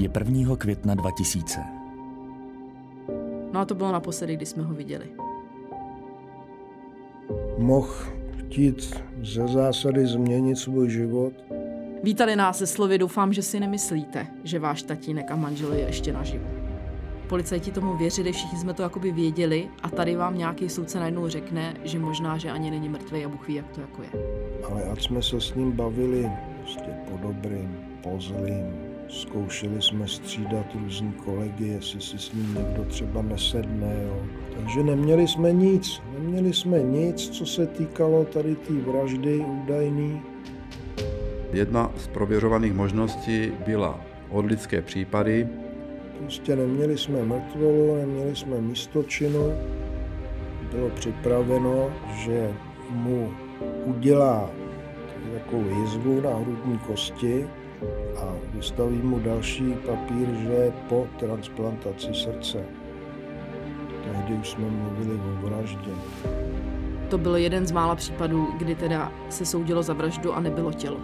[0.00, 0.56] Je 1.
[0.56, 1.60] května 2000.
[3.52, 5.06] No a to bylo naposledy, kdy jsme ho viděli.
[7.58, 7.94] Mohl
[8.38, 11.32] chtít ze zásady změnit svůj život.
[12.02, 16.12] Vítali nás se slovy, doufám, že si nemyslíte, že váš tatínek a manžel je ještě
[16.12, 16.46] naživu.
[17.28, 21.74] Policajti tomu věřili, všichni jsme to jakoby věděli a tady vám nějaký soudce najednou řekne,
[21.84, 24.08] že možná, že ani není mrtvý a Bůh ví, jak to jako je.
[24.70, 26.30] Ale ať jsme se s ním bavili
[26.60, 32.84] prostě po dobrým, po zlým, zkoušeli jsme střídat různý kolegy, jestli si s ním někdo
[32.84, 34.02] třeba nesedne.
[34.04, 34.16] Jo.
[34.56, 40.22] Takže neměli jsme nic, neměli jsme nic, co se týkalo tady té vraždy údajný.
[41.52, 45.48] Jedna z prověřovaných možností byla odlické případy.
[46.18, 49.52] Prostě neměli jsme mrtvolu, neměli jsme místočinu.
[50.72, 51.90] Bylo připraveno,
[52.24, 52.52] že
[52.90, 53.30] mu
[53.84, 54.50] udělá
[55.34, 57.46] takovou jizvu na hrudní kosti
[58.16, 62.58] a vystaví mu další papír, že je po transplantaci srdce.
[64.04, 65.90] Tehdy už jsme mluvili o vraždě.
[67.08, 71.00] To byl jeden z mála případů, kdy teda se soudilo za vraždu a nebylo tělo.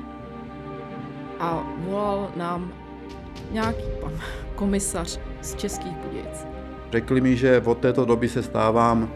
[1.41, 2.73] A volal nám
[3.53, 4.13] nějaký pan
[4.55, 6.47] komisař z Českých Budějic.
[6.93, 9.11] Řekli mi, že od této doby se stávám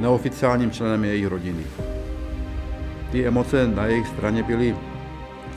[0.00, 1.64] neoficiálním členem jejich rodiny.
[3.12, 4.76] Ty emoce na jejich straně byly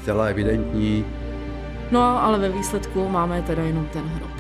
[0.04, 1.06] zcela evidentní.
[1.92, 4.32] No, ale ve výsledku máme teda jenom ten hrob.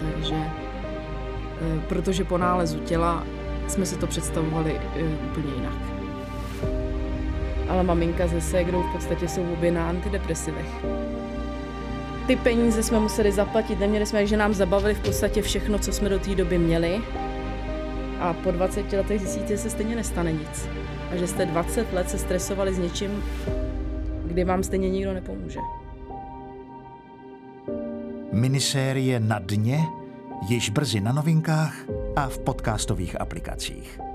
[0.00, 3.24] Takže, eh, protože po nálezu těla
[3.68, 5.78] jsme si to představovali eh, úplně jinak.
[7.68, 10.84] Ale maminka se ségrou v podstatě jsou obě na antidepresivech.
[12.26, 16.08] Ty peníze jsme museli zaplatit, neměli jsme, že nám zabavili v podstatě všechno, co jsme
[16.08, 17.00] do té doby měli.
[18.20, 20.68] A po 20 letech zjistíte, že se stejně nestane nic.
[21.12, 23.22] A že jste 20 let se stresovali s něčím,
[24.26, 25.60] kdy vám stejně nikdo nepomůže.
[28.32, 29.78] Minisérie Na dně
[30.48, 31.74] již brzy na novinkách
[32.16, 34.09] a v podcastových aplikacích.